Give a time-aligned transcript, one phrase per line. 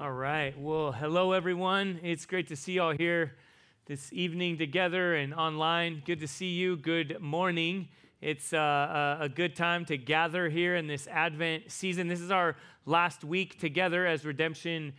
[0.00, 0.58] All right.
[0.58, 2.00] Well, hello, everyone.
[2.02, 3.34] It's great to see you all here
[3.84, 6.02] this evening together and online.
[6.06, 6.78] Good to see you.
[6.78, 7.86] Good morning.
[8.22, 12.08] It's uh, a good time to gather here in this Advent season.
[12.08, 14.94] This is our last week together as Redemption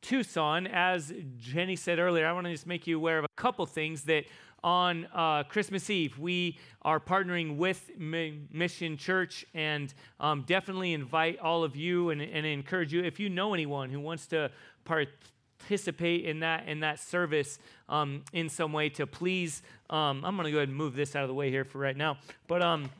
[0.00, 0.66] Tucson.
[0.66, 4.04] As Jenny said earlier, I want to just make you aware of a couple things
[4.04, 4.24] that
[4.62, 11.64] on uh, Christmas Eve, we are partnering with Mission Church and um, definitely invite all
[11.64, 14.50] of you and, and encourage you if you know anyone who wants to
[14.84, 19.62] participate in that in that service um, in some way to please.
[19.90, 21.78] Um, I'm going to go ahead and move this out of the way here for
[21.78, 22.90] right now, but um,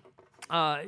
[0.50, 0.80] uh,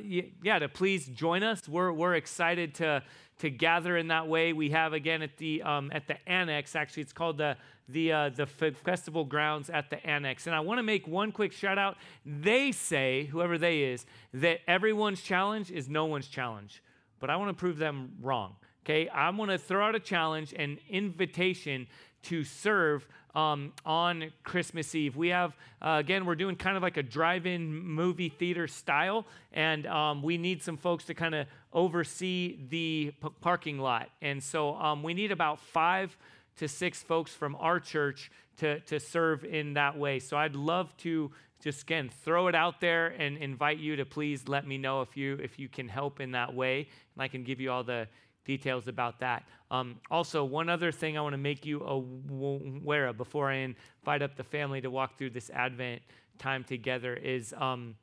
[0.43, 1.67] yeah, to please join us.
[1.67, 3.03] We're we're excited to
[3.41, 4.53] to gather in that way.
[4.53, 6.75] We have again at the um, at the annex.
[6.75, 7.57] Actually, it's called the
[7.89, 10.47] the uh, the festival grounds at the annex.
[10.47, 11.97] And I want to make one quick shout out.
[12.25, 16.81] They say, whoever they is, that everyone's challenge is no one's challenge.
[17.19, 18.55] But I want to prove them wrong.
[18.85, 21.87] Okay, I'm going to throw out a challenge, an invitation
[22.23, 25.15] to serve um, on Christmas Eve.
[25.15, 29.25] We have, uh, again, we're doing kind of like a drive in movie theater style,
[29.53, 34.09] and um, we need some folks to kind of oversee the p- parking lot.
[34.21, 36.17] And so um, we need about five
[36.57, 40.19] to six folks from our church to, to serve in that way.
[40.19, 44.47] So I'd love to just again throw it out there and invite you to please
[44.47, 47.43] let me know if you if you can help in that way and i can
[47.43, 48.07] give you all the
[48.45, 53.17] details about that um, also one other thing i want to make you aware of
[53.17, 56.01] before i invite up the family to walk through this advent
[56.39, 57.95] time together is um,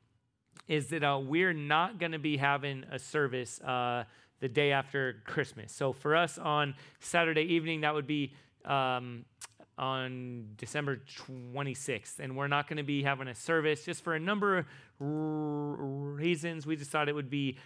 [0.69, 4.05] is that uh, we're not going to be having a service uh,
[4.39, 5.73] the day after Christmas.
[5.73, 9.25] So for us on Saturday evening, that would be um,
[9.79, 12.19] on December 26th.
[12.19, 14.65] And we're not going to be having a service just for a number of
[15.01, 16.67] reasons.
[16.67, 17.57] We just thought it would be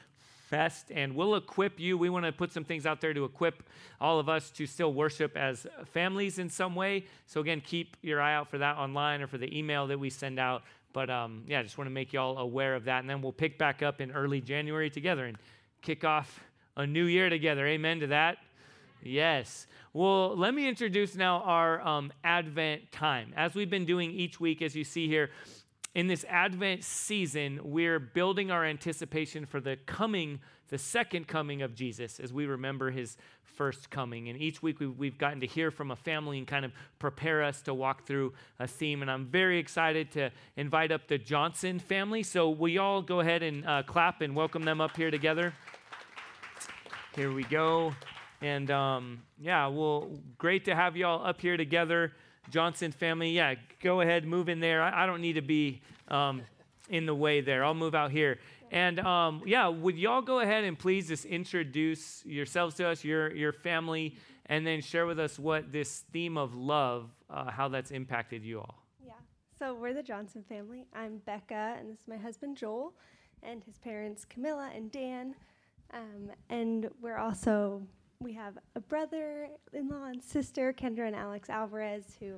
[0.50, 1.98] best and we'll equip you.
[1.98, 3.64] We want to put some things out there to equip
[4.00, 7.06] all of us to still worship as families in some way.
[7.26, 10.12] So, again, keep your eye out for that online or for the email that we
[10.12, 10.64] send out.
[10.93, 12.99] But um, yeah, I just want to make you all aware of that.
[12.99, 15.37] And then we'll pick back up in early January together and
[15.81, 16.39] kick off
[16.77, 17.67] a new year together.
[17.67, 18.37] Amen to that?
[19.02, 19.67] Yes.
[19.92, 23.33] Well, let me introduce now our um, Advent time.
[23.36, 25.30] As we've been doing each week, as you see here,
[25.95, 30.39] in this Advent season, we're building our anticipation for the coming,
[30.70, 34.27] the second coming of Jesus as we remember his first coming.
[34.30, 37.61] And each week we've gotten to hear from a family and kind of prepare us
[37.64, 39.03] to walk through a theme.
[39.03, 42.23] And I'm very excited to invite up the Johnson family.
[42.23, 45.53] So, will you all go ahead and uh, clap and welcome them up here together?
[47.15, 47.93] Here we go.
[48.42, 50.09] And um, yeah, well,
[50.39, 52.14] great to have you all up here together.
[52.49, 54.81] Johnson family, yeah, go ahead, move in there.
[54.81, 56.42] I, I don't need to be um,
[56.89, 57.64] in the way there.
[57.64, 58.39] I'll move out here.
[58.71, 63.33] And um, yeah, would y'all go ahead and please just introduce yourselves to us, your,
[63.33, 64.17] your family,
[64.48, 68.59] and then share with us what this theme of love, uh, how that's impacted you
[68.59, 68.83] all?
[69.05, 69.14] Yeah.
[69.58, 70.86] So we're the Johnson family.
[70.93, 72.93] I'm Becca, and this is my husband Joel,
[73.43, 75.36] and his parents Camilla and Dan.
[75.93, 77.83] Um, and we're also,
[78.23, 82.36] we have a brother in law and sister, Kendra and Alex Alvarez, who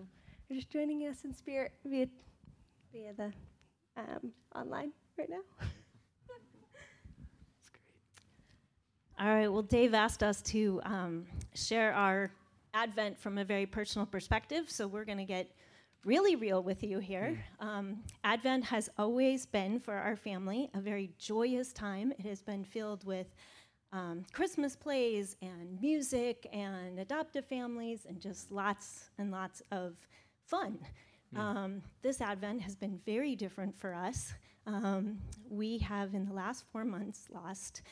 [0.50, 2.08] are just joining us in spirit via,
[2.92, 3.32] via the
[3.96, 5.42] um, online right now.
[5.60, 5.70] That's
[7.70, 9.28] great.
[9.28, 12.32] All right, well, Dave asked us to um, share our
[12.74, 15.52] Advent from a very personal perspective, so we're going to get
[16.04, 17.42] really real with you here.
[17.62, 17.66] Mm.
[17.66, 22.12] Um, Advent has always been for our family a very joyous time.
[22.18, 23.28] It has been filled with
[23.96, 29.96] um, Christmas plays and music and adoptive families and just lots and lots of
[30.46, 30.78] fun.
[31.34, 31.40] Mm.
[31.40, 34.34] Um, this Advent has been very different for us.
[34.68, 35.20] Um,
[35.50, 37.84] we have, in the last four months, lost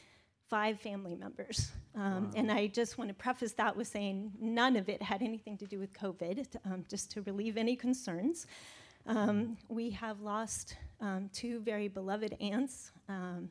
[0.49, 1.71] five family members.
[1.95, 2.31] Um, wow.
[2.35, 5.65] And I just want to preface that with saying none of it had anything to
[5.65, 8.45] do with COVID, um, just to relieve any concerns.
[9.05, 12.91] Um, we have lost um, two very beloved aunts.
[13.09, 13.47] Mm.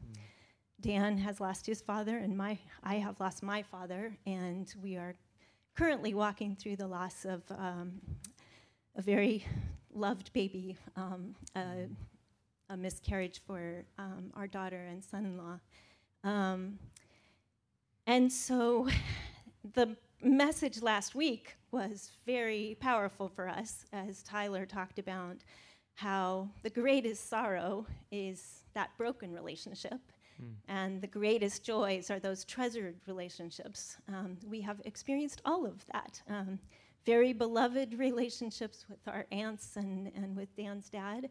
[0.82, 5.14] Dan has lost his father, and my, I have lost my father, and we are
[5.76, 8.00] currently walking through the loss of um,
[8.96, 9.46] a very
[9.94, 11.86] loved baby, um, a,
[12.68, 13.84] a, miscarriage for
[14.36, 15.60] our daughter and son in law.
[16.24, 16.78] Um,
[18.08, 18.88] and so
[19.74, 25.36] the message last week was very powerful for us as Tyler talked about
[25.94, 30.00] how the greatest sorrow is that broken relationship.
[30.40, 30.54] Mm.
[30.68, 33.96] And the greatest joys are those treasured relationships.
[34.08, 36.22] Um, we have experienced all of that.
[36.28, 36.58] Um,
[37.04, 41.30] very beloved relationships with our aunts and, and with Dan's dad.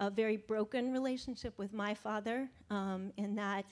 [0.00, 3.64] A very broken relationship with my father, um, in that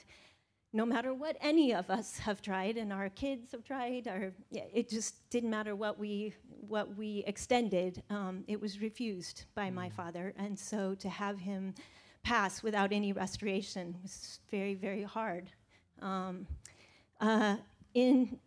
[0.72, 4.88] no matter what any of us have tried and our kids have tried, or it
[4.88, 6.34] just didn't matter what we
[6.68, 11.74] what we extended, um, it was refused by my father, and so to have him
[12.26, 15.48] pass without any restoration was very very hard.
[16.02, 16.44] Um,
[17.20, 17.56] uh,
[17.94, 18.38] in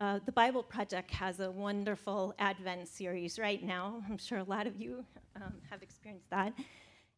[0.00, 4.02] uh, the Bible Project has a wonderful Advent series right now.
[4.08, 5.04] I'm sure a lot of you
[5.36, 6.54] um, have experienced that.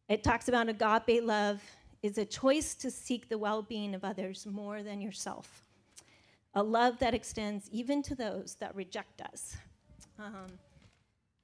[0.09, 1.61] It talks about agape love
[2.01, 5.63] is a choice to seek the well being of others more than yourself,
[6.53, 9.55] a love that extends even to those that reject us.
[10.19, 10.51] Um,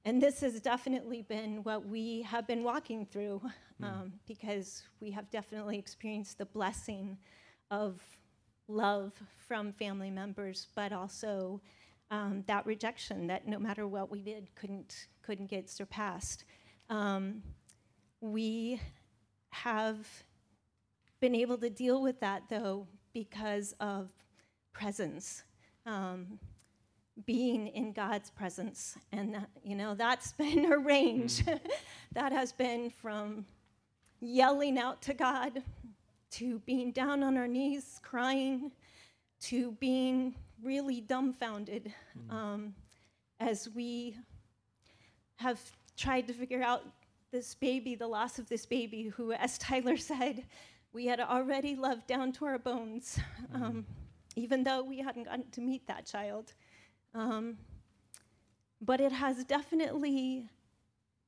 [0.04, 3.40] and this has definitely been what we have been walking through
[3.78, 3.84] hmm.
[3.84, 4.12] um, mm.
[4.26, 7.18] because we have definitely experienced the blessing
[7.70, 8.00] of
[8.68, 11.60] love from family members, but also
[12.10, 16.44] um, that rejection that no matter what we did couldn't couldn't get surpassed.
[16.88, 17.42] Um,
[18.20, 18.80] we
[19.50, 20.06] have
[21.20, 24.08] been able to deal with that though because of
[24.72, 25.44] presence,
[25.86, 26.38] um,
[27.26, 31.44] being in God's presence, and that, you know that's been a range.
[31.44, 31.60] Mm.
[32.12, 33.44] that has been from
[34.20, 35.62] yelling out to God
[36.32, 38.70] to being down on our knees crying
[39.40, 42.34] to being really dumbfounded mm.
[42.34, 42.74] um,
[43.40, 44.16] as we
[45.36, 45.58] have
[45.96, 46.84] tried to figure out
[47.32, 50.44] this baby, the loss of this baby, who, as Tyler said,
[50.92, 53.18] we had already loved down to our bones,
[53.52, 53.62] mm.
[53.62, 53.86] um,
[54.36, 56.52] even though we hadn't gotten to meet that child.
[57.14, 57.58] Um,
[58.80, 60.48] but it has definitely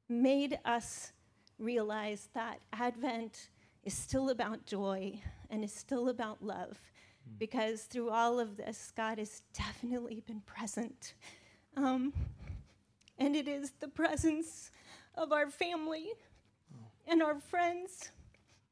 [0.08, 1.12] made us
[1.58, 3.48] realize that Advent
[3.84, 5.20] is still about joy
[5.50, 6.78] and is still about love.
[7.28, 7.38] Mm.
[7.38, 11.14] Because through all of this, God has definitely been present.
[11.76, 12.12] Um,
[13.18, 14.70] and it is the presence
[15.16, 16.12] of our family
[16.72, 16.86] oh.
[17.06, 18.10] and our friends.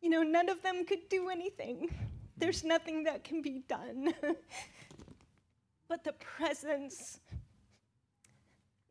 [0.00, 1.88] You know, none of them could do anything.
[1.88, 2.06] Mm.
[2.38, 4.14] There's nothing that can be done.
[5.90, 7.18] but the presence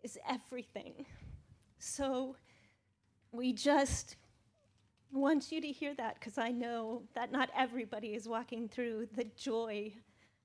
[0.04, 1.06] is everything.
[1.80, 2.36] So
[3.31, 4.18] we just
[5.10, 9.24] want you to hear that because I know that not everybody is walking through the
[9.38, 9.94] joy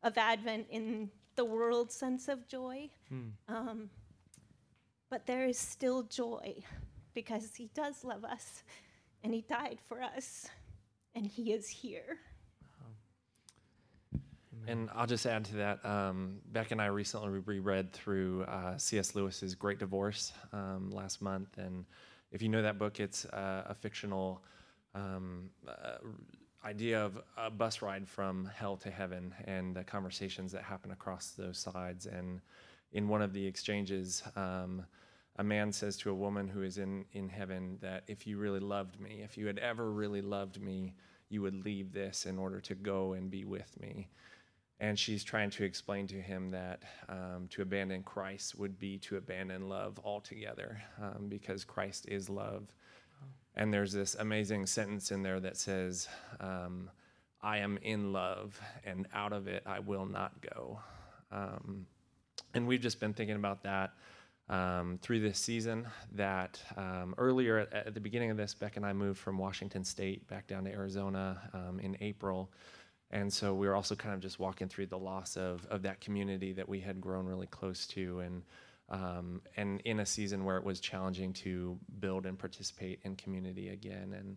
[0.05, 2.89] of Advent in the world sense of joy.
[3.09, 3.29] Hmm.
[3.49, 3.91] Um,
[5.11, 6.55] but there is still joy
[7.15, 8.63] because He does love us
[9.25, 10.47] and He died for us
[11.17, 12.19] and He is here.
[14.67, 15.85] And I'll just add to that.
[15.85, 19.15] Um, Beck and I recently reread through uh, C.S.
[19.15, 21.85] Lewis's Great Divorce um, last month, and
[22.33, 24.43] if you know that book, it's uh, a fictional
[24.95, 25.99] um, uh,
[26.65, 31.31] idea of a bus ride from hell to heaven and the conversations that happen across
[31.31, 32.07] those sides.
[32.07, 32.41] And
[32.93, 34.85] in one of the exchanges, um,
[35.37, 38.61] a man says to a woman who is in, in heaven that if you really
[38.61, 40.95] loved me, if you had ever really loved me,
[41.29, 44.09] you would leave this in order to go and be with me.
[44.81, 49.17] And she's trying to explain to him that um, to abandon Christ would be to
[49.17, 52.73] abandon love altogether um, because Christ is love.
[53.57, 56.09] And there's this amazing sentence in there that says,
[56.41, 56.91] um,
[57.41, 60.81] I am in love, and out of it I will not go.
[61.31, 61.87] Um,
[62.55, 63.93] and we've just been thinking about that
[64.49, 65.87] um, through this season.
[66.13, 69.85] That um, earlier at, at, the beginning of this, Beck and I moved from Washington
[69.85, 72.51] State back down to Arizona um, in April.
[73.15, 76.01] And so we were also kind of just walking through the loss of, of that
[76.01, 78.19] community that we had grown really close to.
[78.19, 78.43] And
[78.91, 83.71] um, and in a season where it was challenging to build and participate in community
[83.71, 84.15] again.
[84.19, 84.37] And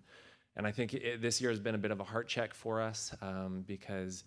[0.56, 2.82] and I think it, this year has been a bit of a heart check for
[2.82, 4.24] us um, because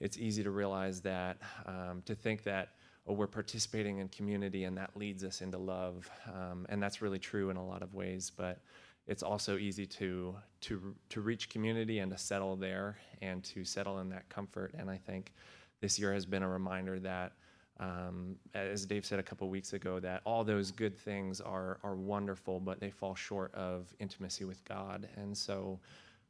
[0.00, 2.70] it's easy to realize that um, to think that
[3.06, 7.20] oh we're participating in community and that leads us into love, um, and that's really
[7.20, 8.58] true in a lot of ways, but.
[9.06, 13.98] It's also easy to to to reach community and to settle there and to settle
[14.00, 14.74] in that comfort.
[14.78, 15.32] And I think
[15.80, 17.32] this year has been a reminder that
[17.80, 21.96] um, as Dave said a couple weeks ago, that all those good things are are
[21.96, 25.08] wonderful, but they fall short of intimacy with God.
[25.16, 25.80] And so,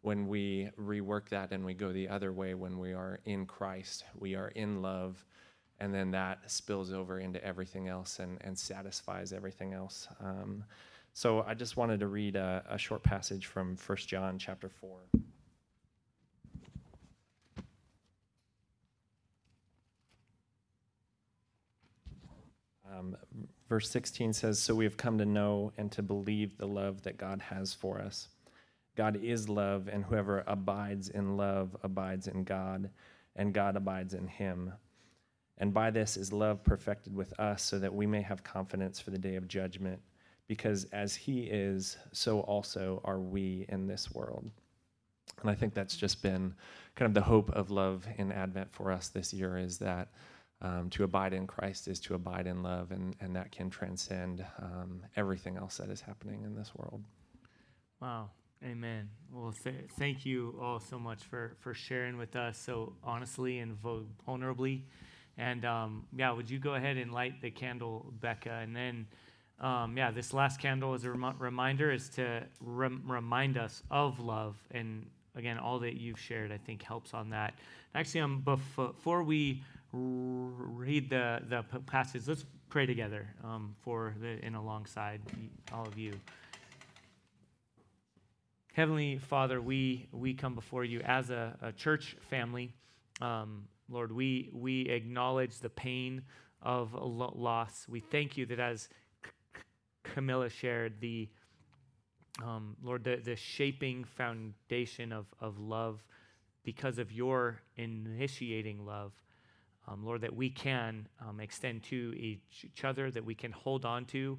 [0.00, 4.04] when we rework that and we go the other way, when we are in Christ,
[4.18, 5.22] we are in love,
[5.80, 10.08] and then that spills over into everything else and, and satisfies everything else.
[10.20, 10.64] Um,
[11.14, 14.98] so I just wanted to read a, a short passage from 1 John chapter 4.
[22.92, 23.16] Um,
[23.68, 27.16] verse 16 says, So we have come to know and to believe the love that
[27.16, 28.28] God has for us.
[28.96, 32.90] God is love, and whoever abides in love abides in God,
[33.36, 34.72] and God abides in him.
[35.58, 39.10] And by this is love perfected with us, so that we may have confidence for
[39.10, 40.00] the day of judgment,
[40.46, 44.50] because as he is, so also are we in this world.
[45.40, 46.54] And I think that's just been
[46.94, 50.08] kind of the hope of love in Advent for us this year is that
[50.62, 54.44] um, to abide in Christ is to abide in love, and, and that can transcend
[54.62, 57.02] um, everything else that is happening in this world.
[58.00, 58.30] Wow.
[58.64, 59.10] Amen.
[59.30, 63.76] Well, th- thank you all so much for, for sharing with us so honestly and
[64.26, 64.82] vulnerably.
[65.36, 68.60] And um, yeah, would you go ahead and light the candle, Becca?
[68.62, 69.06] And then,
[69.60, 74.20] um, yeah, this last candle as a rem- reminder is to rem- remind us of
[74.20, 74.56] love.
[74.70, 75.06] And
[75.36, 77.54] again, all that you've shared, I think, helps on that.
[77.94, 84.56] Actually, um, before we read the, the passage, let's pray together um, for the, and
[84.56, 85.20] alongside
[85.72, 86.12] all of you.
[88.72, 92.74] Heavenly Father, we, we come before you as a, a church family.
[93.20, 96.22] Um, Lord, we, we acknowledge the pain
[96.60, 97.86] of loss.
[97.88, 98.88] We thank you that as
[100.14, 101.28] Camilla shared, the
[102.40, 106.04] um, Lord, the, the shaping foundation of, of love
[106.62, 109.12] because of your initiating love.
[109.88, 114.04] Um, Lord, that we can um, extend to each other, that we can hold on
[114.06, 114.38] to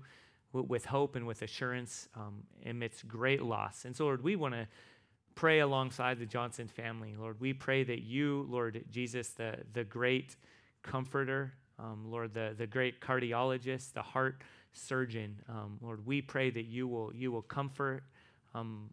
[0.53, 3.83] with hope and with assurance um, amidst great loss.
[3.83, 4.67] And so, Lord, we want to
[5.35, 7.15] pray alongside the Johnson family.
[7.19, 10.37] Lord, we pray that you, Lord Jesus, the, the great
[10.83, 14.41] comforter, um, Lord, the, the great cardiologist, the heart
[14.77, 18.03] surgeon, um, Lord, we pray that you will, you will comfort
[18.53, 18.89] um,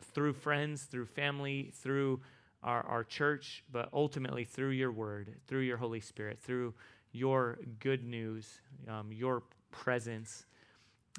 [0.00, 2.20] through friends, through family, through
[2.62, 6.74] our, our church, but ultimately through your word, through your Holy Spirit, through
[7.12, 10.46] your good news, um, your presence.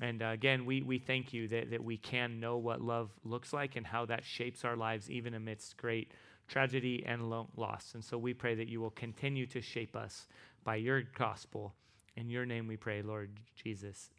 [0.02, 3.54] And uh, again, we, we thank you that, that we can know what love looks
[3.54, 6.12] like and how that shapes our lives, even amidst great
[6.48, 7.92] tragedy and lo- loss.
[7.94, 10.28] And so we pray that you will continue to shape us
[10.64, 11.74] by your gospel.
[12.18, 14.10] In your name we pray, Lord Jesus.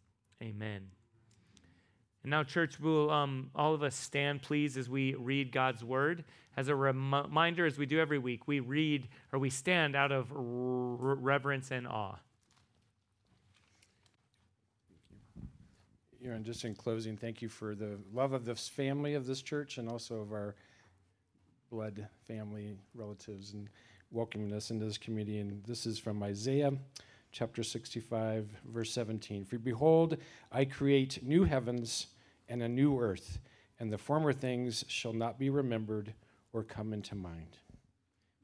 [0.42, 0.88] Amen.
[2.22, 6.24] And now, church, will um, all of us stand, please, as we read God's word.
[6.56, 10.28] As a reminder, as we do every week, we read or we stand out of
[10.32, 12.16] reverence and awe.
[16.24, 19.78] and just in closing, thank you for the love of this family of this church
[19.78, 20.56] and also of our
[21.70, 23.68] blood family relatives and
[24.10, 25.38] welcoming us into this community.
[25.38, 26.72] And this is from Isaiah
[27.36, 29.44] chapter 65, verse 17.
[29.44, 30.16] For behold,
[30.50, 32.06] I create new heavens
[32.48, 33.40] and a new earth,
[33.78, 36.14] and the former things shall not be remembered
[36.54, 37.58] or come into mind.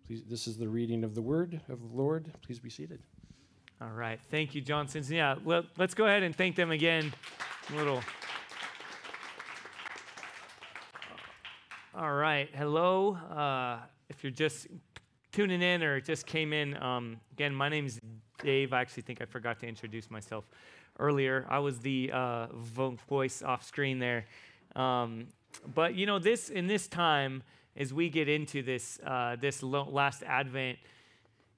[0.06, 2.30] Please, this is the reading of the word of the Lord.
[2.42, 3.00] Please be seated.
[3.80, 4.20] All right.
[4.30, 5.10] Thank you, Johnsons.
[5.10, 7.14] Yeah, let, us go ahead and thank them again.
[7.72, 8.02] A little.
[11.94, 12.50] All right.
[12.54, 13.14] Hello.
[13.14, 13.78] Uh,
[14.10, 14.66] if you're just
[15.32, 17.98] tuning in or just came in, um, again, my name is
[18.42, 18.72] Dave.
[18.72, 20.44] I actually think I forgot to introduce myself
[20.98, 21.46] earlier.
[21.48, 22.46] I was the uh,
[23.08, 24.26] voice off screen there.
[24.76, 25.28] Um,
[25.74, 27.42] but you know, this in this time,
[27.76, 30.78] as we get into this uh, this last Advent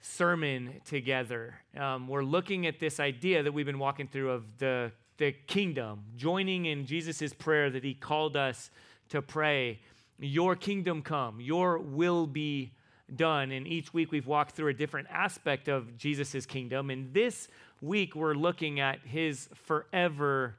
[0.05, 1.55] sermon together.
[1.77, 6.05] Um, we're looking at this idea that we've been walking through of the, the kingdom,
[6.17, 8.71] joining in Jesus' prayer that he called us
[9.09, 9.81] to pray,
[10.19, 12.73] Your kingdom come, your will be
[13.15, 13.53] done.
[13.53, 16.91] And each week we've walked through a different aspect of Jesus' kingdom.
[16.91, 17.49] And this
[17.81, 20.57] week we're looking at his forever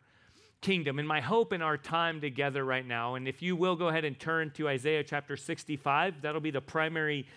[0.61, 0.99] kingdom.
[0.99, 4.05] And my hope in our time together right now, and if you will go ahead
[4.05, 7.27] and turn to Isaiah chapter 65, that'll be the primary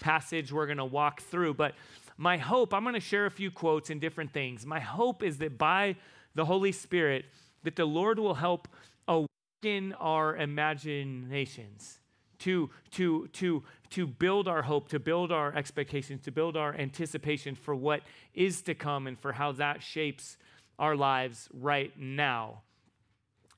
[0.00, 1.54] passage we're going to walk through.
[1.54, 1.74] But
[2.16, 4.64] my hope, I'm going to share a few quotes and different things.
[4.64, 5.96] My hope is that by
[6.34, 7.26] the Holy Spirit,
[7.64, 8.68] that the Lord will help
[9.08, 11.98] awaken our imaginations
[12.40, 17.54] to, to, to, to build our hope, to build our expectations, to build our anticipation
[17.54, 18.02] for what
[18.34, 20.36] is to come and for how that shapes
[20.78, 22.62] our lives right now.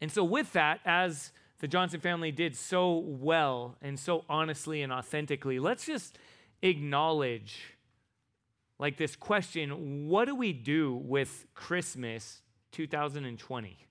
[0.01, 4.93] And so, with that, as the Johnson family did so well and so honestly and
[4.93, 5.59] authentically.
[5.59, 6.19] Let's just
[6.63, 7.75] acknowledge
[8.79, 12.43] like this question what do we do with Christmas
[12.73, 13.88] 2020?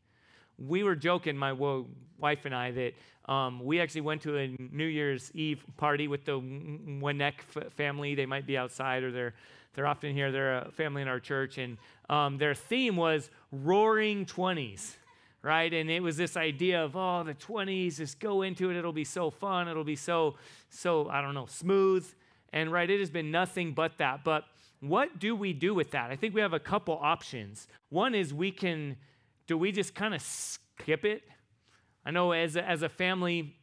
[0.58, 4.86] We were joking, my wife and I, that um, we actually went to a New
[4.86, 7.42] Year's Eve party with the Winneck
[7.76, 8.16] family.
[8.16, 9.34] They might be outside or they're,
[9.74, 10.32] they're often here.
[10.32, 11.58] They're a family in our church.
[11.58, 11.78] And
[12.10, 14.96] um, their theme was Roaring 20s
[15.44, 15.74] right?
[15.74, 18.76] And it was this idea of, oh, the 20s, just go into it.
[18.76, 19.70] It'll be so fun.
[19.70, 20.36] It'll be so,
[20.70, 22.06] so, I don't know, smooth.
[22.52, 24.24] And right, it has been nothing but that.
[24.24, 24.44] But
[24.82, 26.12] what do we do with that?
[26.12, 27.68] I think we have a couple options.
[27.90, 28.98] One is we can,
[29.48, 31.24] do we just kind of skip it?
[32.06, 33.56] I know as a, as a family,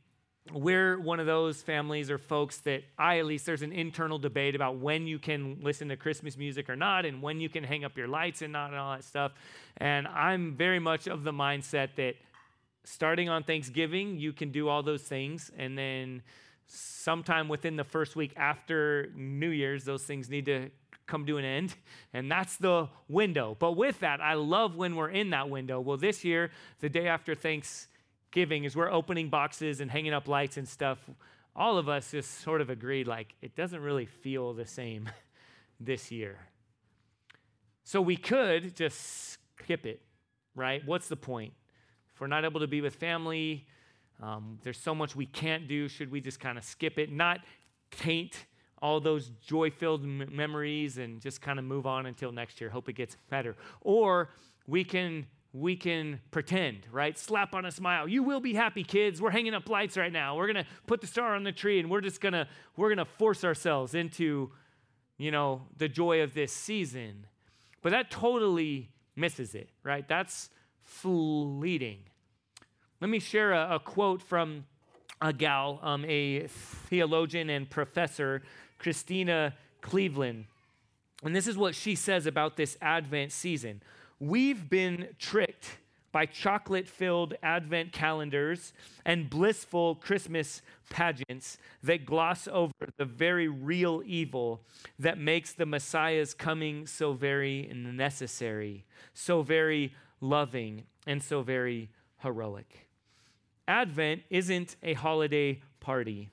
[0.52, 4.54] we're one of those families or folks that I, at least, there's an internal debate
[4.54, 7.84] about when you can listen to Christmas music or not, and when you can hang
[7.84, 9.32] up your lights and not, and all that stuff.
[9.78, 12.16] And I'm very much of the mindset that
[12.84, 15.50] starting on Thanksgiving, you can do all those things.
[15.56, 16.22] And then
[16.66, 20.70] sometime within the first week after New Year's, those things need to
[21.06, 21.74] come to an end.
[22.12, 23.56] And that's the window.
[23.58, 25.80] But with that, I love when we're in that window.
[25.80, 30.56] Well, this year, the day after Thanksgiving, as we're opening boxes and hanging up lights
[30.56, 31.10] and stuff,
[31.56, 35.08] all of us just sort of agreed like it doesn't really feel the same
[35.80, 36.38] this year.
[37.82, 40.00] So we could just skip it,
[40.54, 40.82] right?
[40.86, 41.52] What's the point?
[42.14, 43.66] If we're not able to be with family,
[44.22, 45.88] um, there's so much we can't do.
[45.88, 47.40] Should we just kind of skip it, not
[47.90, 48.46] taint
[48.84, 52.68] all those joy filled m- memories and just kind of move on until next year?
[52.68, 53.56] Hope it gets better.
[53.80, 54.28] Or
[54.66, 57.16] we can we can pretend, right?
[57.16, 58.06] Slap on a smile.
[58.06, 59.22] You will be happy, kids.
[59.22, 60.36] We're hanging up lights right now.
[60.36, 63.42] We're gonna put the star on the tree, and we're just gonna we're gonna force
[63.42, 64.50] ourselves into,
[65.16, 67.26] you know, the joy of this season.
[67.80, 70.06] But that totally misses it, right?
[70.06, 70.50] That's
[70.82, 72.00] fleeting.
[73.00, 74.66] Let me share a, a quote from
[75.20, 78.42] a gal, um, a theologian and professor,
[78.84, 80.44] Christena Cleveland.
[81.22, 83.82] And this is what she says about this Advent season.
[84.20, 85.78] We've been tricked
[86.12, 88.74] by chocolate filled Advent calendars
[89.06, 90.60] and blissful Christmas
[90.90, 94.60] pageants that gloss over the very real evil
[94.98, 101.88] that makes the Messiah's coming so very necessary, so very loving, and so very
[102.18, 102.86] heroic.
[103.66, 106.30] Advent isn't a holiday party.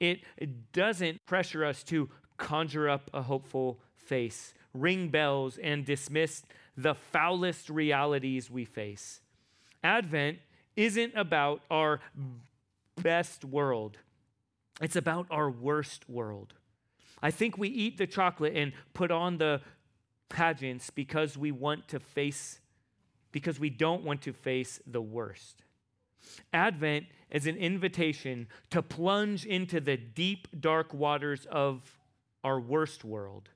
[0.00, 6.42] It doesn't pressure us to conjure up a hopeful face, ring bells, and dismiss
[6.76, 9.20] the foulest realities we face.
[9.82, 10.38] Advent
[10.76, 12.00] isn't about our
[13.00, 13.98] best world,
[14.80, 16.52] it's about our worst world.
[17.22, 19.62] I think we eat the chocolate and put on the
[20.28, 22.60] pageants because we want to face,
[23.32, 25.62] because we don't want to face the worst.
[26.52, 31.98] Advent is an invitation to plunge into the deep, dark waters of
[32.44, 33.48] our worst world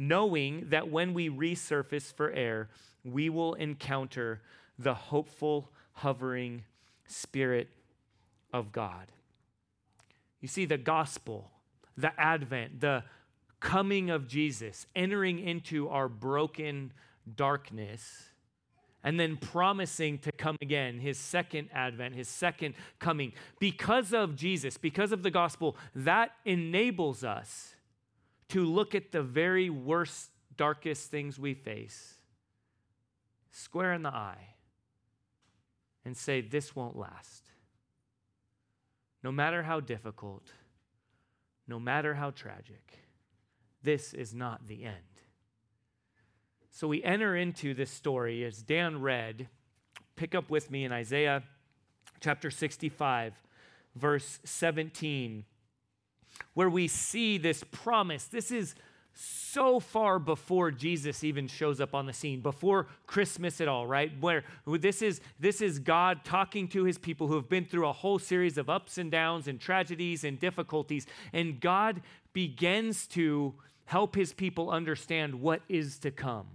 [0.00, 2.70] knowing that when we resurface for air,
[3.04, 4.40] we will encounter
[4.78, 6.64] the hopeful, hovering
[7.06, 7.68] Spirit
[8.52, 9.08] of God.
[10.40, 11.50] You see, the gospel,
[11.98, 13.04] the advent, the
[13.60, 16.92] coming of Jesus, entering into our broken
[17.36, 18.29] darkness,
[19.02, 23.32] and then promising to come again, his second advent, his second coming.
[23.58, 27.74] Because of Jesus, because of the gospel, that enables us
[28.48, 32.14] to look at the very worst, darkest things we face
[33.50, 34.54] square in the eye
[36.04, 37.44] and say, This won't last.
[39.22, 40.44] No matter how difficult,
[41.66, 42.98] no matter how tragic,
[43.82, 45.09] this is not the end.
[46.70, 49.48] So we enter into this story as Dan read.
[50.16, 51.42] Pick up with me in Isaiah
[52.20, 53.34] chapter 65,
[53.96, 55.44] verse 17
[56.54, 58.24] where we see this promise.
[58.24, 58.74] This is
[59.12, 64.12] so far before Jesus even shows up on the scene, before Christmas at all, right?
[64.20, 67.92] Where this is this is God talking to his people who have been through a
[67.92, 72.02] whole series of ups and downs and tragedies and difficulties, and God
[72.32, 73.54] begins to
[73.86, 76.46] help his people understand what is to come.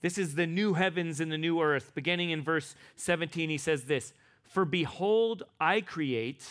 [0.00, 1.92] This is the new heavens and the new earth.
[1.94, 4.12] Beginning in verse 17, he says this
[4.44, 6.44] For behold, I create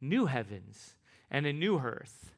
[0.00, 0.94] new heavens
[1.30, 2.32] and a new earth.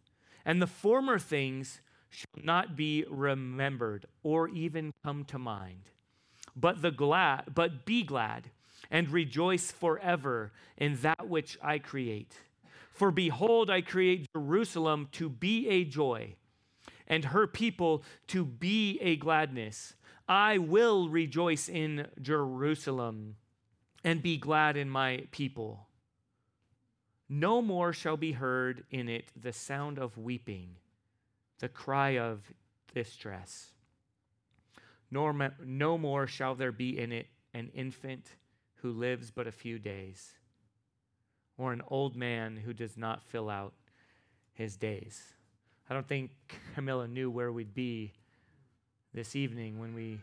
[0.44, 5.90] And the former things shall not be remembered or even come to mind.
[6.54, 8.50] But the glad but be glad
[8.90, 12.34] and rejoice forever in that which I create.
[12.90, 16.34] For behold, I create Jerusalem to be a joy,
[17.06, 19.94] and her people to be a gladness.
[20.28, 23.36] I will rejoice in Jerusalem
[24.02, 25.86] and be glad in my people.
[27.28, 30.76] No more shall be heard in it the sound of weeping,
[31.58, 32.52] the cry of
[32.92, 33.72] distress.
[35.10, 38.26] Nor no more shall there be in it an infant
[38.76, 40.34] who lives but a few days,
[41.56, 43.74] or an old man who does not fill out
[44.52, 45.22] his days.
[45.88, 46.30] I don't think
[46.74, 48.12] Camilla knew where we'd be
[49.16, 50.20] this evening when we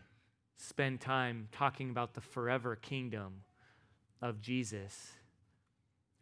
[0.56, 3.42] spend time talking about the forever kingdom
[4.22, 5.10] of Jesus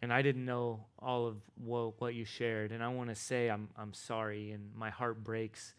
[0.01, 2.73] and I didn't know all of what, you shared.
[2.73, 5.75] And I want to say I'm, I'm sorry, and my heart breaks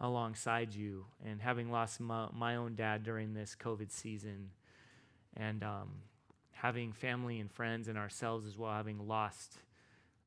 [0.00, 1.06] alongside you.
[1.24, 4.50] And having lost my, my own dad during this COVID season,
[5.36, 5.90] and um,
[6.50, 9.54] having family and friends and ourselves as well, having lost.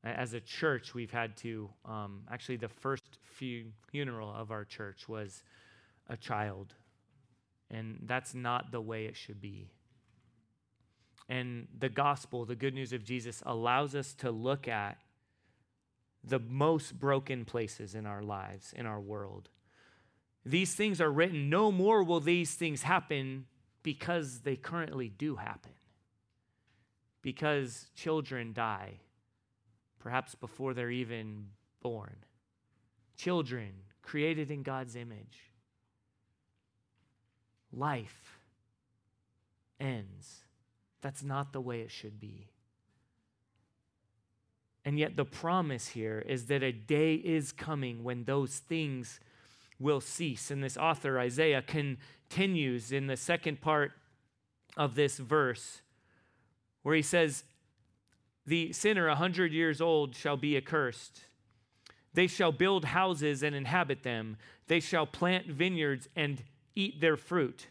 [0.02, 3.18] As a church, we've had to, um, actually, the first
[3.86, 5.44] funeral of our church was
[6.08, 6.74] a child.
[7.70, 9.70] And that's not the way it should be.
[11.28, 14.98] And the gospel, the good news of Jesus, allows us to look at
[16.22, 19.48] the most broken places in our lives, in our world.
[20.44, 23.46] These things are written, no more will these things happen
[23.82, 25.72] because they currently do happen.
[27.22, 29.00] Because children die,
[29.98, 31.46] perhaps before they're even
[31.82, 32.16] born.
[33.16, 35.50] Children created in God's image.
[37.72, 38.38] Life
[39.78, 40.44] ends.
[41.00, 42.48] That's not the way it should be.
[44.84, 49.18] And yet, the promise here is that a day is coming when those things
[49.80, 50.50] will cease.
[50.50, 53.92] And this author, Isaiah, continues in the second part
[54.76, 55.80] of this verse
[56.82, 57.42] where he says,
[58.46, 61.22] The sinner, a hundred years old, shall be accursed.
[62.14, 64.36] They shall build houses and inhabit them.
[64.68, 66.42] They shall plant vineyards and
[66.76, 67.66] eat their fruit.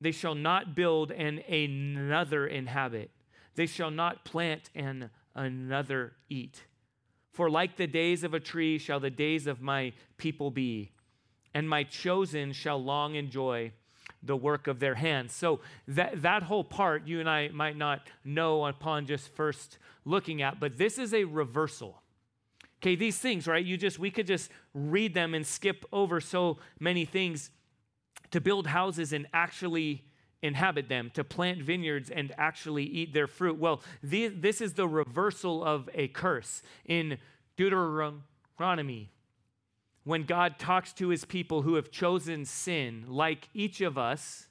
[0.00, 3.10] They shall not build and another inhabit.
[3.54, 6.64] They shall not plant and another eat.
[7.32, 10.92] For like the days of a tree shall the days of my people be,
[11.52, 13.72] and my chosen shall long enjoy
[14.22, 15.34] the work of their hands.
[15.34, 20.42] So that, that whole part you and I might not know upon just first looking
[20.42, 22.02] at, but this is a reversal.
[22.82, 23.64] Okay, these things, right?
[23.64, 27.50] You just we could just read them and skip over so many things
[28.30, 30.04] to build houses and actually
[30.42, 33.58] inhabit them, to plant vineyards and actually eat their fruit.
[33.58, 36.62] Well, this is the reversal of a curse.
[36.84, 37.18] In
[37.56, 39.10] Deuteronomy,
[40.04, 44.46] when God talks to his people who have chosen sin, like each of us,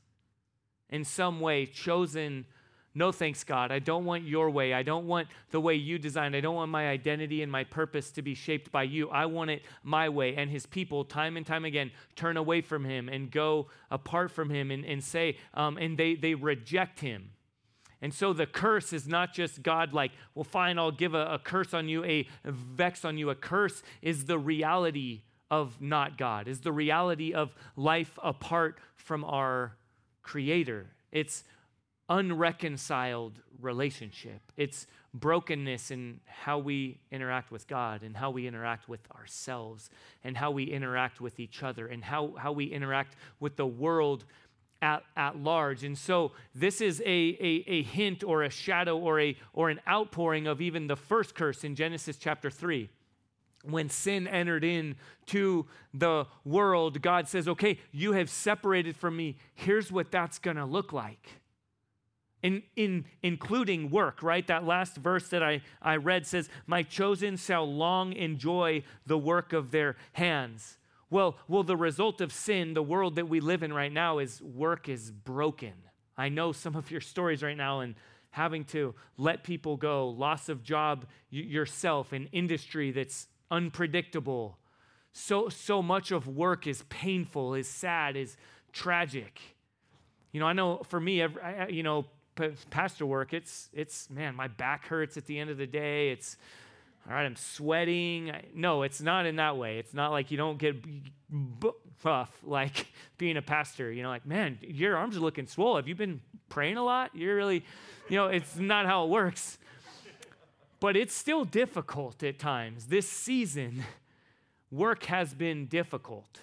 [0.89, 2.45] in some way, chosen
[2.95, 3.71] no thanks, God.
[3.71, 4.73] I don't want your way.
[4.73, 6.35] I don't want the way you designed.
[6.35, 9.09] I don't want my identity and my purpose to be shaped by you.
[9.09, 10.35] I want it my way.
[10.35, 14.49] And his people, time and time again, turn away from him and go apart from
[14.49, 17.31] him and, and say, um, and they, they reject him.
[18.01, 21.39] And so the curse is not just God, like, well, fine, I'll give a, a
[21.39, 23.29] curse on you, a vex on you.
[23.29, 29.23] A curse is the reality of not God, is the reality of life apart from
[29.25, 29.75] our
[30.21, 30.87] Creator.
[31.11, 31.43] It's
[32.09, 34.41] unreconciled relationship.
[34.57, 39.89] It's brokenness in how we interact with God and how we interact with ourselves
[40.23, 44.25] and how we interact with each other and how, how we interact with the world
[44.81, 45.83] at, at large.
[45.83, 49.79] And so this is a, a, a hint or a shadow or, a, or an
[49.87, 52.89] outpouring of even the first curse in Genesis chapter 3
[53.63, 59.37] when sin entered into the world, God says, Okay, you have separated from me.
[59.55, 61.39] Here's what that's going to look like
[62.45, 64.45] in, in including work, right?
[64.45, 69.51] That last verse that I, I read says, My chosen shall long enjoy the work
[69.51, 70.77] of their hands.
[71.09, 74.43] Well, well, the result of sin, the world that we live in right now, is
[74.43, 75.73] work is broken.
[76.17, 77.95] I know some of your stories right now and
[78.29, 84.59] having to let people go, loss of job yourself, an industry that's unpredictable.
[85.13, 88.37] So, so much of work is painful, is sad, is
[88.71, 89.41] tragic.
[90.31, 91.41] You know, I know for me, every,
[91.73, 92.05] you know,
[92.69, 96.09] pastor work, it's, it's, man, my back hurts at the end of the day.
[96.09, 96.37] It's,
[97.07, 98.31] all right, I'm sweating.
[98.53, 99.77] No, it's not in that way.
[99.77, 100.75] It's not like you don't get
[102.03, 103.91] buff like being a pastor.
[103.91, 105.83] You know, like, man, your arms are looking swollen.
[105.83, 107.11] Have you been praying a lot?
[107.13, 107.63] You're really,
[108.09, 109.59] you know, it's not how it works.
[110.79, 112.87] But it's still difficult at times.
[112.87, 113.83] This season,
[114.71, 116.41] work has been difficult.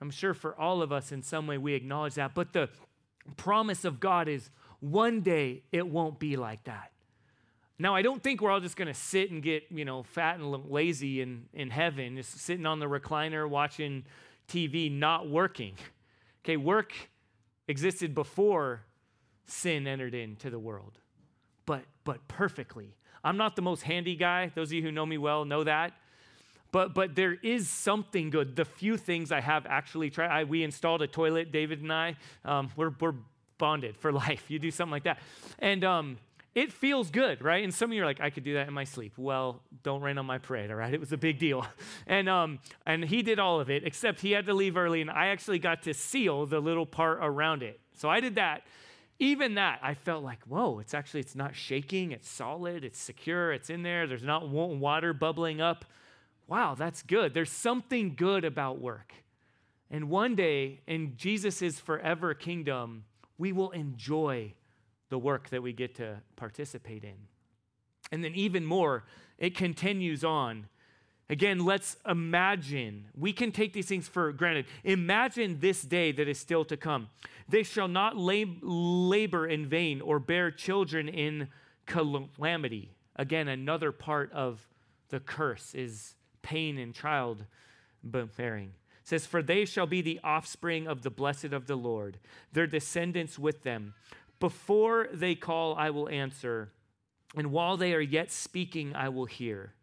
[0.00, 2.34] I'm sure for all of us in some way we acknowledge that.
[2.34, 2.68] But the
[3.36, 4.50] promise of God is
[4.82, 6.90] one day it won't be like that.
[7.78, 10.38] Now, I don't think we're all just going to sit and get, you know, fat
[10.38, 14.04] and lazy in, in heaven, just sitting on the recliner watching
[14.48, 15.74] TV, not working.
[16.44, 16.92] Okay, work
[17.68, 18.82] existed before
[19.46, 20.98] sin entered into the world,
[21.64, 22.96] but, but perfectly.
[23.22, 24.50] I'm not the most handy guy.
[24.54, 25.92] Those of you who know me well know that.
[26.72, 28.56] But, but there is something good.
[28.56, 32.16] The few things I have actually tried, I, we installed a toilet, David and I.
[32.44, 33.14] Um, we're, we're
[33.62, 34.50] bonded for life.
[34.50, 35.20] You do something like that.
[35.60, 36.18] And um,
[36.52, 37.62] it feels good, right?
[37.62, 39.12] And some of you are like, I could do that in my sleep.
[39.16, 40.92] Well, don't rain on my parade, all right?
[40.92, 41.64] It was a big deal.
[42.08, 45.10] And, um, and he did all of it, except he had to leave early, and
[45.10, 47.78] I actually got to seal the little part around it.
[47.94, 48.62] So I did that.
[49.20, 52.10] Even that, I felt like, whoa, it's actually, it's not shaking.
[52.10, 52.84] It's solid.
[52.84, 53.52] It's secure.
[53.52, 54.08] It's in there.
[54.08, 55.84] There's not water bubbling up.
[56.48, 57.32] Wow, that's good.
[57.32, 59.14] There's something good about work.
[59.92, 63.04] And one day in Jesus' forever kingdom,
[63.42, 64.54] we will enjoy
[65.08, 67.16] the work that we get to participate in.
[68.12, 69.02] And then, even more,
[69.36, 70.68] it continues on.
[71.28, 73.06] Again, let's imagine.
[73.18, 74.66] We can take these things for granted.
[74.84, 77.08] Imagine this day that is still to come.
[77.48, 81.48] They shall not lab- labor in vain or bear children in
[81.86, 82.92] calamity.
[83.16, 84.68] Again, another part of
[85.08, 87.44] the curse is pain and child
[88.04, 88.74] bearing.
[89.04, 92.18] Says, For they shall be the offspring of the blessed of the Lord,
[92.52, 93.94] their descendants with them.
[94.40, 96.70] Before they call, I will answer,
[97.36, 99.74] and while they are yet speaking, I will hear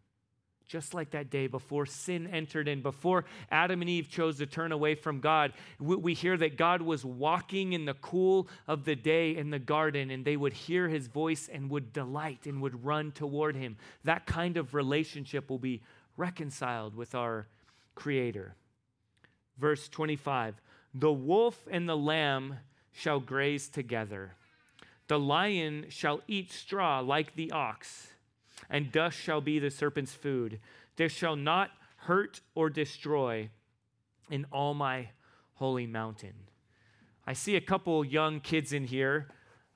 [0.70, 4.70] just like that day before sin entered in, before Adam and Eve chose to turn
[4.70, 9.36] away from God, we, hear that God was walking in the cool of the day
[9.36, 13.10] in the garden, and they would hear his voice and would delight and would run
[13.10, 13.76] toward him.
[14.04, 15.82] That kind of relationship will be
[16.16, 17.48] reconciled with our
[17.96, 18.54] Creator.
[19.60, 20.60] Verse 25
[20.94, 22.56] The wolf and the lamb
[22.92, 24.34] shall graze together,
[25.06, 28.08] the lion shall eat straw like the ox
[28.68, 30.60] and dust shall be the serpent's food.
[30.96, 33.50] There shall not hurt or destroy
[34.30, 35.08] in all my
[35.54, 36.34] holy mountain.
[37.26, 39.28] I see a couple young kids in here.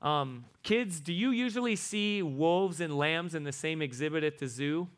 [0.02, 4.48] Um, kids, do you usually see wolves and lambs in the same exhibit at the
[4.48, 4.88] zoo?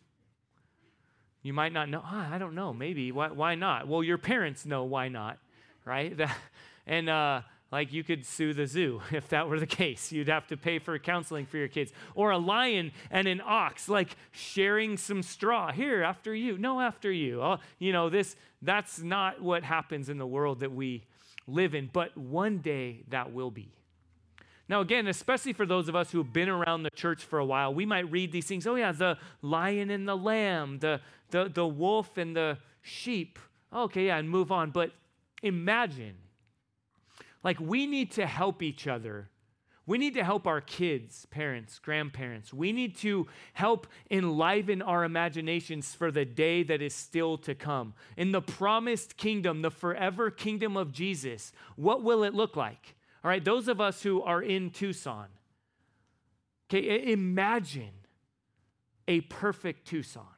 [1.47, 2.03] You might not know.
[2.05, 2.73] Oh, I don't know.
[2.73, 3.13] Maybe.
[3.13, 3.87] Why, why not?
[3.87, 5.39] Well, your parents know why not,
[5.85, 6.13] right?
[6.89, 10.11] and uh, like you could sue the zoo if that were the case.
[10.11, 11.93] You'd have to pay for counseling for your kids.
[12.17, 15.71] Or a lion and an ox, like sharing some straw.
[15.71, 16.59] Here, after you.
[16.59, 17.41] No, after you.
[17.41, 21.05] Uh, you know, this that's not what happens in the world that we
[21.47, 23.71] live in, but one day that will be.
[24.69, 27.45] Now, again, especially for those of us who have been around the church for a
[27.45, 28.67] while, we might read these things.
[28.67, 33.39] Oh, yeah, the lion and the lamb, the, the, the wolf and the sheep.
[33.73, 34.71] Okay, yeah, and move on.
[34.71, 34.93] But
[35.43, 36.17] imagine
[37.47, 39.31] like, we need to help each other.
[39.87, 42.53] We need to help our kids, parents, grandparents.
[42.53, 47.95] We need to help enliven our imaginations for the day that is still to come.
[48.17, 52.97] In the promised kingdom, the forever kingdom of Jesus, what will it look like?
[53.23, 55.27] All right, those of us who are in Tucson,
[56.69, 57.93] okay, imagine
[59.07, 60.36] a perfect Tucson.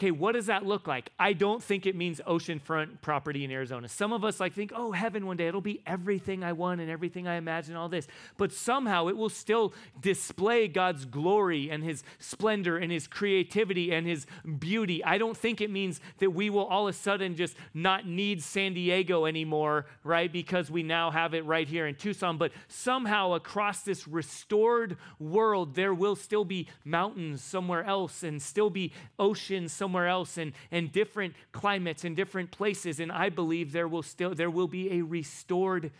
[0.00, 1.10] Okay, what does that look like?
[1.18, 3.86] I don't think it means oceanfront property in Arizona.
[3.86, 6.90] Some of us like think, oh, heaven one day, it'll be everything I want and
[6.90, 8.08] everything I imagine, all this.
[8.38, 14.06] But somehow it will still display God's glory and his splendor and his creativity and
[14.06, 14.26] his
[14.58, 15.04] beauty.
[15.04, 18.42] I don't think it means that we will all of a sudden just not need
[18.42, 20.32] San Diego anymore, right?
[20.32, 22.38] Because we now have it right here in Tucson.
[22.38, 28.70] But somehow across this restored world, there will still be mountains somewhere else and still
[28.70, 33.00] be oceans somewhere somewhere else and, and different climates and different places.
[33.00, 35.90] And I believe there will still there will be a restored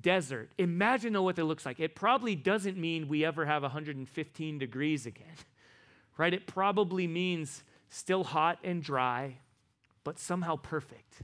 [0.00, 0.50] desert.
[0.58, 1.78] Imagine what that looks like.
[1.78, 5.36] It probably doesn't mean we ever have 115 degrees again,
[6.18, 6.34] right?
[6.34, 9.36] It probably means still hot and dry,
[10.02, 11.22] but somehow perfect.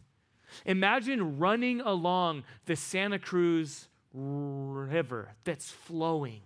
[0.65, 6.43] Imagine running along the Santa Cruz River that's flowing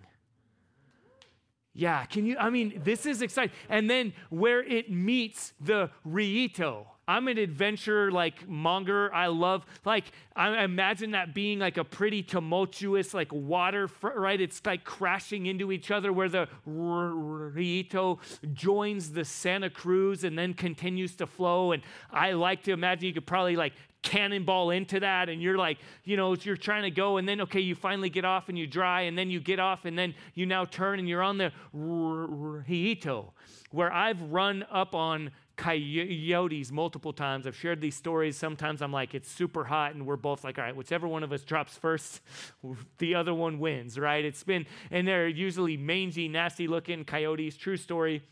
[1.76, 2.38] yeah, can you?
[2.38, 3.54] I mean, this is exciting.
[3.68, 6.86] And then where it meets the Rillito.
[7.08, 9.14] I'm an adventure like monger.
[9.14, 14.40] I love like I imagine that being like a pretty tumultuous like water right.
[14.40, 18.18] It's like crashing into each other where the Rillito
[18.54, 21.72] joins the Santa Cruz and then continues to flow.
[21.72, 23.74] And I like to imagine you could probably like
[24.06, 27.58] cannonball into that and you're like you know you're trying to go and then okay
[27.58, 30.46] you finally get off and you dry and then you get off and then you
[30.46, 33.32] now turn and you're on the Rillito
[33.72, 37.46] where I've run up on coyotes multiple times.
[37.46, 38.36] I've shared these stories.
[38.36, 41.32] Sometimes I'm like, it's super hot, and we're both like, all right, whichever one of
[41.32, 42.20] us drops first,
[42.98, 44.24] the other one wins, right?
[44.24, 47.56] It's been, and they're usually mangy, nasty looking coyotes.
[47.56, 48.22] True story.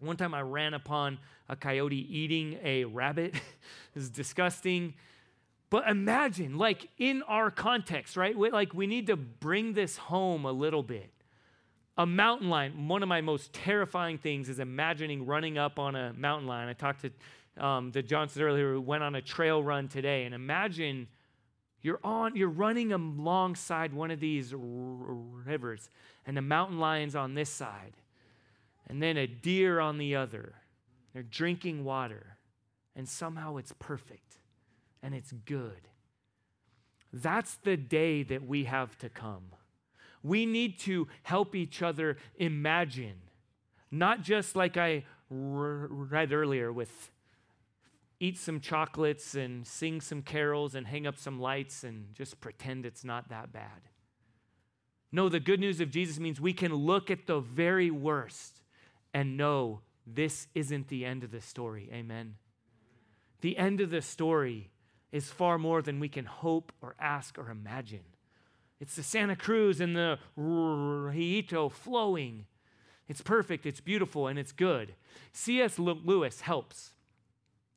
[0.00, 3.34] One time I ran upon a coyote eating a rabbit.
[3.34, 3.40] it
[3.94, 4.94] was disgusting.
[5.70, 8.36] But imagine, like in our context, right?
[8.36, 11.10] We, like we need to bring this home a little bit.
[11.98, 16.12] A mountain lion, one of my most terrifying things is imagining running up on a
[16.12, 16.68] mountain lion.
[16.68, 20.34] I talked to um, the Johnsons earlier who went on a trail run today, and
[20.34, 21.08] imagine
[21.80, 25.88] you're on, you're running alongside one of these r- rivers,
[26.26, 27.92] and the mountain lion's on this side,
[28.86, 30.54] and then a deer on the other.
[31.12, 32.36] They're drinking water,
[32.94, 34.38] and somehow it's perfect
[35.02, 35.88] and it's good.
[37.12, 39.52] That's the day that we have to come.
[40.22, 43.20] We need to help each other imagine,
[43.90, 47.10] not just like I read earlier with
[48.18, 52.86] eat some chocolates and sing some carols and hang up some lights and just pretend
[52.86, 53.88] it's not that bad.
[55.12, 58.55] No, the good news of Jesus means we can look at the very worst
[59.16, 61.88] and know this isn't the end of the story.
[61.90, 62.34] Amen.
[63.40, 64.68] The end of the story
[65.10, 68.04] is far more than we can hope or ask or imagine.
[68.78, 72.44] It's the Santa Cruz and the Rito flowing.
[73.08, 74.94] It's perfect, it's beautiful, and it's good.
[75.32, 75.78] C.S.
[75.78, 76.92] Lewis helps.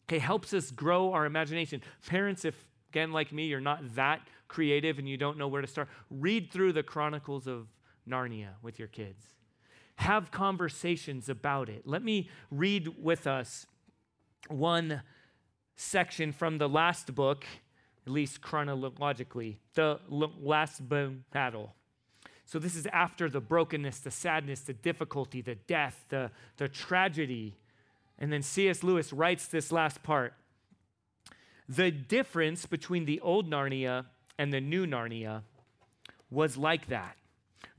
[0.09, 1.81] Okay, helps us grow our imagination.
[2.05, 5.67] Parents, if again, like me, you're not that creative and you don't know where to
[5.67, 7.67] start, read through the Chronicles of
[8.05, 9.23] Narnia with your kids.
[9.99, 11.81] Have conversations about it.
[11.85, 13.67] Let me read with us
[14.47, 15.01] one
[15.75, 17.43] section from the last book,
[18.07, 21.75] at least chronologically, the last battle.
[22.45, 27.57] So, this is after the brokenness, the sadness, the difficulty, the death, the, the tragedy.
[28.17, 28.83] And then C.S.
[28.83, 30.33] Lewis writes this last part.
[31.67, 34.05] The difference between the old Narnia
[34.37, 35.43] and the new Narnia
[36.31, 37.17] was like that.